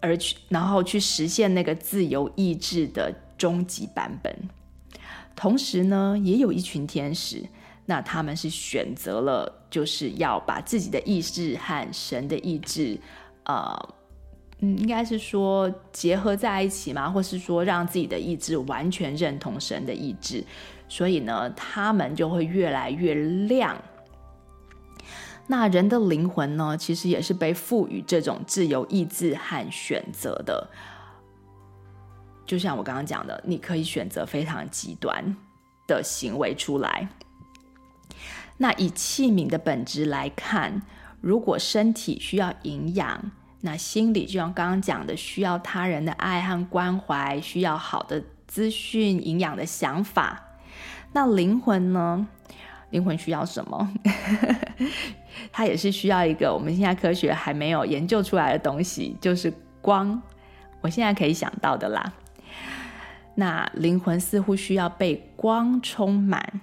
[0.00, 4.34] 而去然后去实现那个自由意志的终极版本。
[5.34, 7.42] 同时呢，也有一群天使，
[7.86, 13.00] 那他们是选择了，就是要把自己的意志和神的意志，
[13.44, 13.94] 呃，
[14.58, 20.44] 嗯，应该是说结合在一起嘛，或是说让自己的意志完全认同神的意志，
[20.88, 23.82] 所以呢，他们就会越来越亮。
[25.50, 30.70] 那人的灵魂呢，其实也是被赋予这种自由意志和选择的。
[32.46, 35.36] 就像我刚刚讲的，你可以选择非常极端
[35.88, 37.08] 的行为出来。
[38.58, 40.82] 那以器皿的本质来看，
[41.20, 43.32] 如果身体需要营养，
[43.62, 50.44] 那心里就像刚刚讲的，需要他人的爱和关怀，需要好的资讯、营养的想法。
[51.12, 52.28] 那灵魂呢？
[52.90, 53.92] 灵魂需要什么？
[55.52, 60.20] 它也是需要一个我们现在科学还没有研究出来的东西，就是光。
[60.80, 62.12] 我现在可以想到的啦。
[63.34, 66.60] 那灵魂似乎需要被光充满。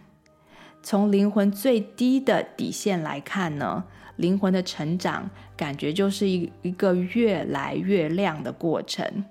[0.83, 3.83] 从灵魂最低的底线来看呢，
[4.15, 9.25] 灵魂的成长感觉就是一一个越来越亮的过程。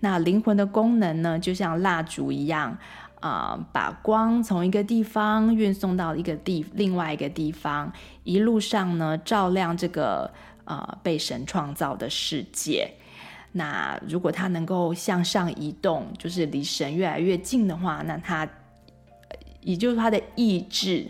[0.00, 2.76] 那灵魂的功能呢，就像蜡烛一样。
[3.22, 7.92] 啊、把光从一个地方运送到一个地另外一个地方，
[8.24, 10.28] 一路上呢，照亮这个
[10.64, 12.92] 呃被神创造的世界。
[13.52, 18.48] 那如果它能够向上移动，就是离神越来越近的话，那它
[19.60, 21.06] 也就是它的意志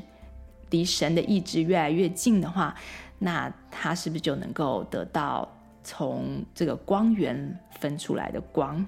[0.69, 2.75] 离神的意志越来越近的话，
[3.21, 5.49] 那它是不是就能够得到
[5.83, 8.85] 从这个光源分出来的光？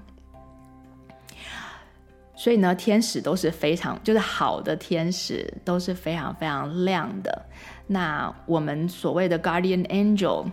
[2.36, 7.42] 所以呢，天使都是非常，就是好的天使都是非常非常亮的。
[7.86, 10.44] 那我们所谓的 guardian angel，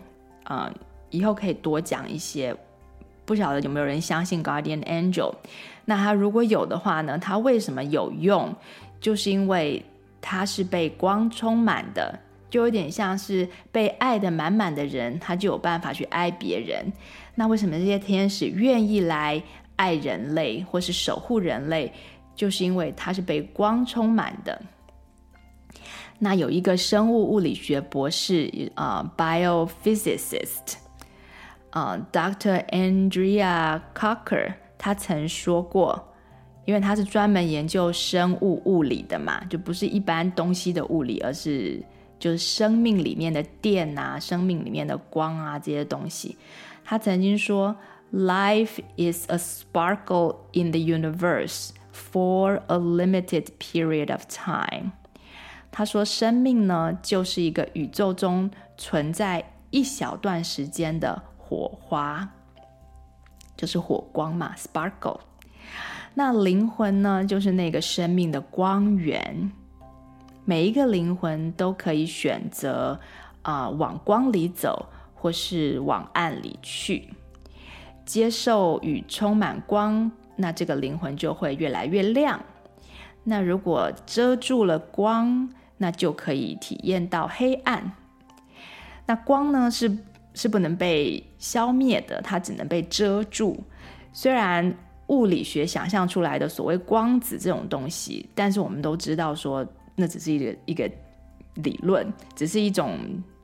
[0.43, 0.73] 啊、呃，
[1.09, 2.55] 以后可以多讲一些。
[3.25, 5.33] 不晓得有没有人相信 guardian angel？
[5.85, 8.53] 那他如果有的话呢，他为什么有用？
[8.99, 9.83] 就是因为
[10.19, 16.91] 他是被光充满的，就有点像是被爱的满满的人，他就有办法去爱别人。
[17.35, 19.41] 那为什么这些天使愿意来？
[19.81, 21.91] 爱人类或是守护人类，
[22.35, 24.61] 就是因为它是被光充满的。
[26.19, 30.75] 那有一个生物物理学博士啊、，biophysicist
[31.71, 32.63] 啊、，Dr.
[32.67, 36.13] Andrea Cocker，他曾说过，
[36.65, 41.83] 因为他是专门研究生物物理的嘛，就不是一般东西的物理，而是
[42.19, 46.37] 就是生命里面的电啊，生命里面的光啊这些东西。
[46.83, 47.75] 他曾经说。
[48.13, 54.91] Life is a sparkle in the universe for a limited period of time。
[55.71, 62.27] 他说，生命呢，就是一个宇宙中存在一小段时间的火花，
[63.55, 65.21] 就是火光嘛，sparkle。
[66.13, 69.49] 那灵魂呢，就是那个生命的光源。
[70.43, 72.99] 每一个灵魂都可以选择
[73.43, 77.13] 啊、往光里走，或是往暗里去，
[78.05, 82.41] 接受与充满光，那这个灵魂就会越来越亮。
[83.23, 87.91] 那如果遮住了光，那就可以体验到黑暗。
[89.05, 89.91] 那光呢，是
[90.33, 93.63] 是不能被消灭的，它只能被遮住。
[94.13, 94.75] 虽然
[95.07, 100.89] 物理学想象出来的所谓光子这种东西，但是我们都知道说，那只是一个一个
[101.55, 102.97] 理论，只是一种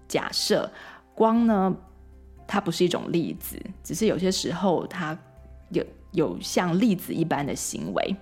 [0.07, 0.69] 假设。
[1.13, 1.75] 光呢，
[2.47, 5.17] 它不是一种粒子，只是有些时候它
[5.69, 8.15] 有有像粒子一般的行为。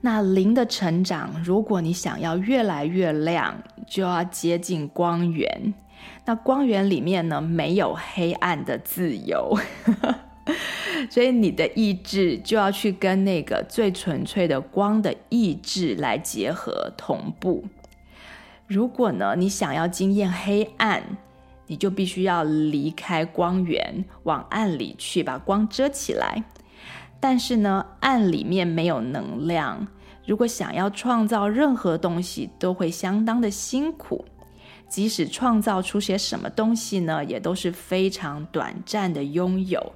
[0.00, 5.74] 那灵的成长，如果你想要越来越亮，就要接近光源。
[6.24, 9.58] 那光源里面呢，没有黑暗的自由，
[11.10, 17.64] 所以你的意志就要去跟那个最纯粹的光的意志来结合同步。
[18.68, 21.02] 如果呢，你想要经验黑暗，
[21.68, 26.42] 你就必须要离开光源，往暗里去，把光遮起来。
[27.20, 29.86] 但是呢，暗里面没有能量。
[30.26, 34.24] 如果想要创造任何东西，都会相当的辛苦。
[34.88, 39.92] 即使创造出些什么东西呢，也都是非常短暂的拥有。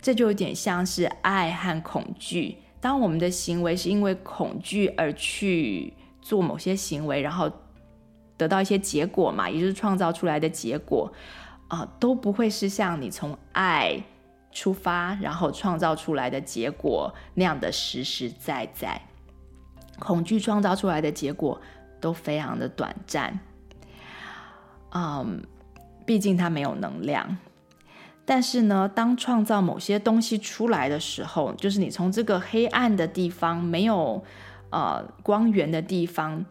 [0.00, 2.58] 这就有点像是爱和恐惧。
[2.80, 5.92] 当我们的行为是因为恐惧而去
[6.22, 7.50] 做某些行为，然后
[8.40, 11.12] 得到一些结果嘛，也就是创造出来的结果，
[11.68, 14.02] 啊、都不会是像你从爱。
[14.52, 19.00] 出发，然后创造出来的结果那样的实实在在，
[20.00, 21.60] 恐惧创造出来的结果
[22.00, 23.38] 都非常的短暂。
[24.92, 25.40] 嗯，
[26.04, 27.38] 毕竟它没有能量。
[28.24, 34.20] 但是呢，当创造某些东西出来的时候，就是你从这个黑暗的地方，没有
[34.70, 36.44] 呃光源的地方，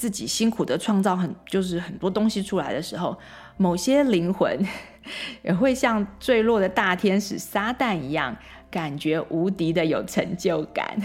[0.00, 3.18] 自己辛苦的创造很就是很多东西出来的时候，
[3.58, 4.58] 某些灵魂。
[5.42, 8.36] 也会像坠落的大天使撒旦一样，
[8.70, 10.98] 感觉无敌的有成就感。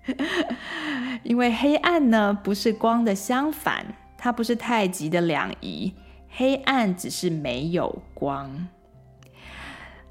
[1.22, 5.92] 因为黑暗呢，不是光的相反，它不是太极的两仪，
[6.30, 8.68] 黑暗只是没有光。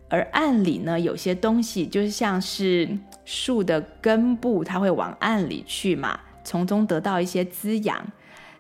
[0.08, 8.08] 而暗里呢，有些东西就是像是树的根部，它会往暗里去嘛，从中得到一些滋养。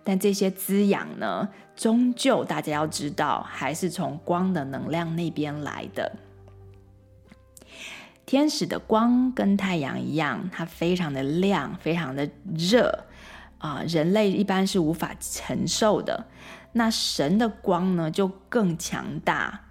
[0.03, 6.11] 但这些滋养呢，终究大家要知道，还是从光的能量那边来的。
[8.25, 13.05] 天使的光跟太阳一样，它非常的亮，非常的热
[13.57, 16.25] 啊，人类一般是无法承受的。
[16.73, 19.61] 那神的光呢，就更强大。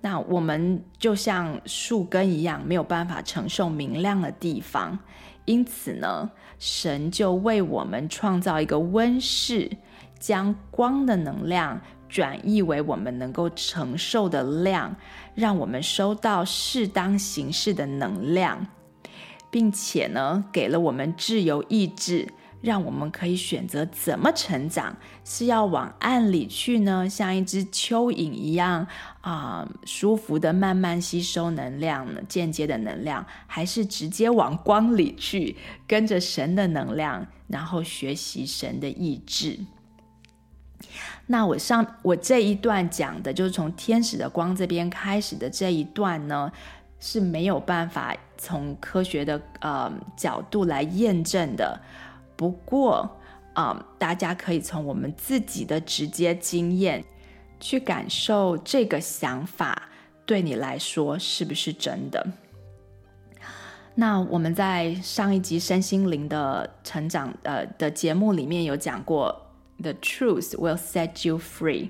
[0.00, 4.98] 那我们就像树根一样，没有办法承受明亮的地方。
[5.46, 9.70] 因此呢，神就为我们创造一个温室，
[10.18, 14.94] 将光的能量转译为我们能够承受的量，
[15.34, 18.66] 让我们收到适当形式的能量，
[19.50, 22.28] 并且呢，给了我们自由意志。
[22.66, 27.08] 让我们可以选择怎么成长，是要往暗里去呢？
[27.08, 28.84] 像一只蚯蚓一样
[29.20, 35.56] 啊、舒服的慢慢吸收能量呢，间接的能量，还是直接往光里去，
[35.86, 39.60] 跟着神的能量，然后学习神的意志。
[41.28, 46.50] 那我上我这一段讲的就是从天使的光这边开始的这一段呢，
[46.98, 51.80] 是没有办法从科学的呃角度来验证的。
[52.36, 53.18] 不过，
[53.54, 57.02] 啊、嗯，大家可以从我们自己的直接经验
[57.58, 59.88] 去感受这个想法
[60.26, 62.26] 对你来说是不是真的。
[63.94, 69.34] 那我们在上一集身心灵的成长呃的节目里面有讲过
[69.80, 71.88] ，The truth will set you free。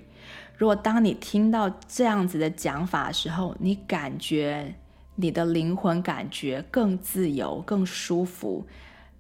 [0.57, 4.73] 如果当你听到这样子的讲法的时候，你感觉
[5.17, 8.65] 你的灵魂感觉更自由、更舒服。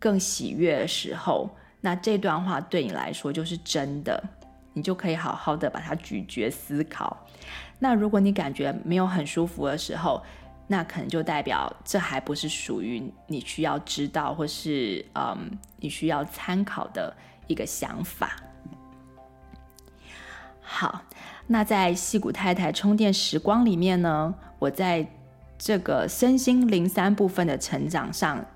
[0.06, 1.50] 更喜悦的时候，
[1.80, 4.22] 那这段话对你来说就是真的，
[4.72, 7.26] 你就可以好好的把它咀嚼思考。
[7.80, 10.22] 那如果你感觉没有很舒服的时候，
[10.68, 15.50] 那可能就代表这还不是属于你需要知道或是嗯
[15.80, 17.12] 你需要参考的
[17.48, 18.36] 一个想法。
[20.60, 21.02] 好，
[21.48, 25.04] 那在矽谷太太充电时光里面呢，我在
[25.58, 28.46] 这个身心灵三部分的成长上。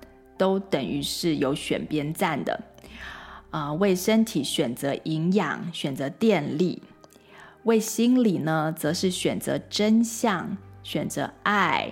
[0.41, 2.59] 都等于是有选边站的，
[3.51, 6.81] 啊、为身体选择营养，选择电力；
[7.61, 11.91] 为心理呢，则是选择真相，选择爱、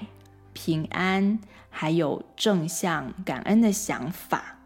[0.52, 1.39] 平安，
[1.70, 4.58] 还有正向感恩的想法。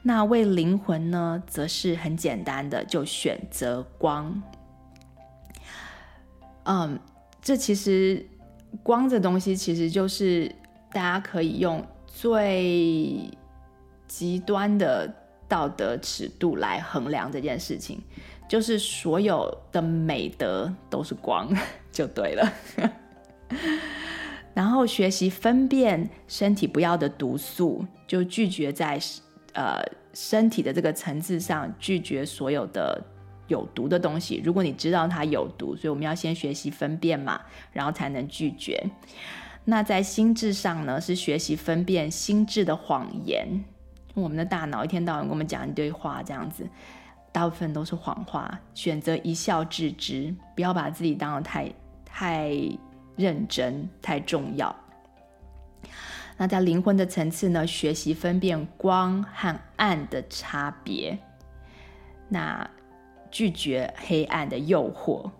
[0.00, 4.42] 那为灵魂呢，则是很简单的，就选择光。
[6.64, 6.98] 嗯，
[7.42, 8.26] 这其实
[8.82, 10.50] 光这东西，其实就是
[10.90, 11.84] 大家可以用
[12.18, 13.30] 最
[14.08, 15.06] 极端的
[15.46, 18.00] 道德尺度来衡量这件事情，
[18.48, 21.46] 就是所有的美德都是光，
[21.92, 22.52] 就对了。
[24.54, 28.98] 然后学习分辨身体不要的毒素，就拒绝在
[29.52, 32.98] 呃身体的这个层次上拒绝所有的
[33.48, 34.40] 有毒的东西。
[34.42, 37.38] 如果你知道它有毒，所以我们要先学习分辨嘛，
[37.72, 38.82] 然后才能拒绝。
[39.66, 43.46] 那在心智上呢，是学习分辨心智的谎言。
[44.14, 46.66] 我们的大脑一天到晚跟我们讲一堆话，这样子，
[47.30, 48.58] 大部分都是谎话。
[48.72, 51.70] 选择一笑置之，不要把自己当得太
[52.04, 52.50] 太。
[53.18, 54.76] 认真太重要。
[56.36, 61.18] 那在灵魂的层次呢，学习分辨光和暗的差别。
[62.28, 62.68] 那
[63.30, 65.30] 拒绝黑暗的诱惑，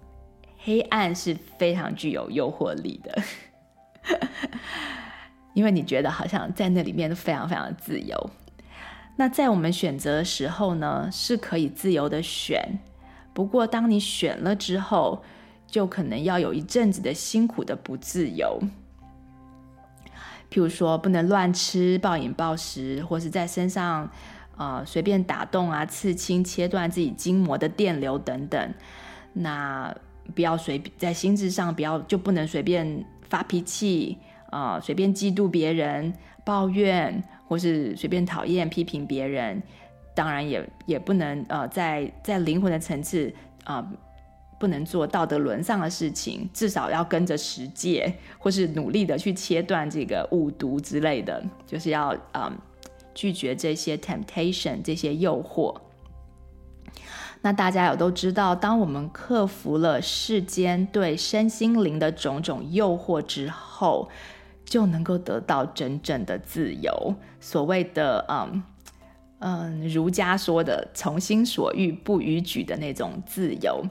[0.56, 3.22] 黑暗是非常具有诱惑力的，
[5.54, 8.30] 因为你觉得好像在那里面都非常非常自由。
[9.16, 12.78] 那在我们选择的时候呢，是可以自由的选。
[13.32, 15.22] 不过当你选了之后，
[15.66, 18.61] 就可能要有一阵子的辛苦的不自由，
[20.50, 24.11] 譬如说不能乱吃、暴饮暴食，或是在身上
[24.57, 28.74] 呃随便打洞啊、刺青、切断自己筋膜的电流等等。
[29.32, 29.94] 那
[30.34, 34.18] 不要随在心智上不要就不能随便发脾气
[34.50, 36.12] 啊、呃，随便嫉妒别人、
[36.44, 39.62] 抱怨，或是随便讨厌、批评别人。
[40.14, 43.32] 当然也也不能呃在在灵魂的层次
[43.64, 43.86] 啊。
[44.58, 52.50] 不能做道德沦丧的事情，至少要跟着十诫，或是努力的去切断这个五毒之类的，就是要嗯
[53.14, 55.78] 拒绝这些 temptation 这些诱惑。
[57.43, 64.09] 那大家有都知道，当我们克服了世间对身心灵的种种诱惑之后，
[64.64, 67.14] 就能够得到真正的自由。
[67.39, 68.62] 所谓的嗯
[69.39, 73.84] 嗯儒家说的“从心所欲不逾矩”的那种自由。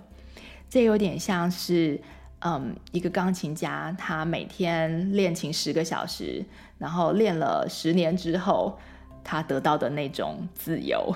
[0.67, 2.01] 这有点像是，
[2.39, 6.43] 嗯，一个钢琴家，他每天练琴十个小时，
[6.77, 8.77] 然后练了十年之后，
[9.23, 11.15] 他得到的那种自由。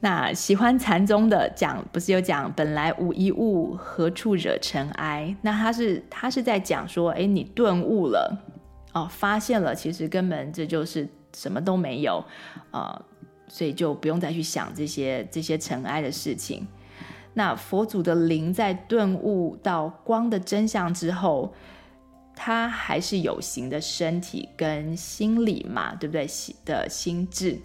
[0.00, 5.34] 那喜欢禅宗的讲，不是有讲本来无一物，何处惹尘埃？
[5.42, 8.38] 那他是他是在讲说，哎，你顿悟了，
[8.92, 12.24] 哦，发现了，其实根本这就是什么都没有，
[12.70, 13.02] 啊、
[13.48, 16.64] 所以就不用再去想这些这些尘埃的事情。
[17.34, 21.52] 那佛祖的灵在顿悟到光的真相之后，
[22.36, 26.24] 他还是有形的身体跟心理嘛，对不对？
[26.64, 27.58] 的心智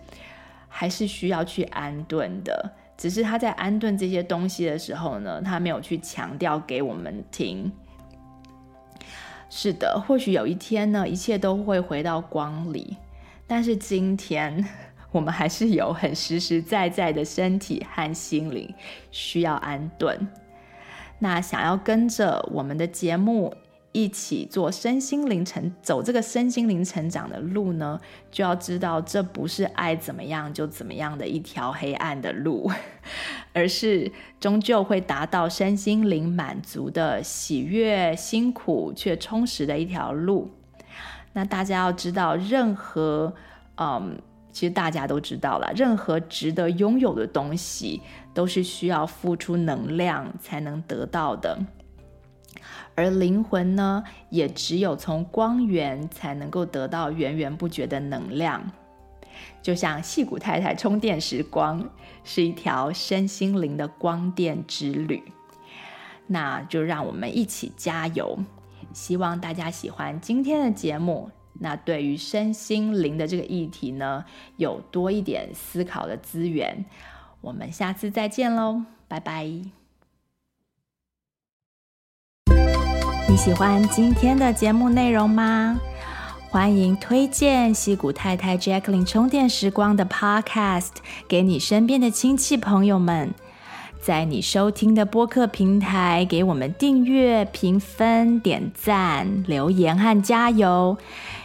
[0.76, 2.74] 还是需要去安顿的。
[2.98, 7.72] 只是他在安顿这些东西的时候呢，他没有去强调给我们听。
[9.50, 12.98] 是的，或许有一天呢，一切都会回到光里。
[13.46, 14.66] 但是今天。
[15.14, 18.74] 我们还是有很实实在在的身体和心灵
[19.12, 20.28] 需要安顿。
[21.20, 23.54] 那想要跟着我们的节目
[23.94, 27.98] 一起做身心灵成走这个身心灵成长的路呢，
[28.30, 32.70] 就要知道这不是爱怎么样就怎么样的一条黑暗的路，
[33.54, 40.52] 而是终究会达到身心灵满足的喜悦、辛苦却充实的一条路。
[41.32, 43.34] 那大家要知道，任何
[43.78, 44.20] 嗯。
[44.52, 48.00] 其实大家都知道了，任何值得拥有的东西
[48.36, 51.58] 都是需要付出能量才能得到的，
[52.96, 58.72] 而灵魂呢，也只有从光源才能够得到源源不绝的能量。
[59.62, 61.90] 就像矽谷太太充电时光，
[62.24, 65.24] 是一条身心灵的光电之旅。
[66.28, 68.38] 那就让我们一起加油，
[68.94, 71.30] 希望大家喜欢今天的节目。
[71.60, 74.24] 那对于身心灵的这个议题呢，
[74.58, 76.86] 有多一点思考的资源。
[77.42, 79.83] 我们下次再见喽，拜拜。
[83.26, 85.80] 你喜欢今天的节目内容吗？
[86.50, 90.90] 欢迎推荐西谷太太 Jacqueline 充电时光的 Podcast
[91.28, 93.34] 给你身边的亲戚朋友们，
[94.02, 100.98] 在你收听的播客平台给我们订阅、评分、点赞、留言和加油。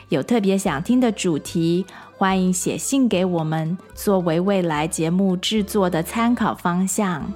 [0.08, 7.32] 有特别想听的主题，欢迎写信给我们，作为未来节目制作的参考方向。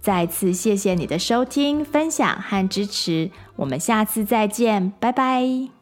[0.00, 5.75] 再次谢谢你的收听、分享和支持，我们下次再见，拜拜。